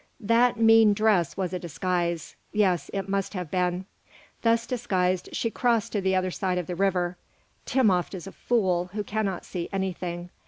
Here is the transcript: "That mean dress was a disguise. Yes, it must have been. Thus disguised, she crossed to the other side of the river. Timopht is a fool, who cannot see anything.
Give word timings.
"That 0.19 0.57
mean 0.57 0.95
dress 0.95 1.37
was 1.37 1.53
a 1.53 1.59
disguise. 1.59 2.35
Yes, 2.51 2.89
it 2.91 3.07
must 3.07 3.35
have 3.35 3.51
been. 3.51 3.85
Thus 4.41 4.65
disguised, 4.65 5.29
she 5.31 5.51
crossed 5.51 5.91
to 5.91 6.01
the 6.01 6.15
other 6.15 6.31
side 6.31 6.57
of 6.57 6.65
the 6.65 6.73
river. 6.75 7.17
Timopht 7.67 8.15
is 8.15 8.25
a 8.25 8.31
fool, 8.31 8.89
who 8.93 9.03
cannot 9.03 9.45
see 9.45 9.69
anything. 9.71 10.31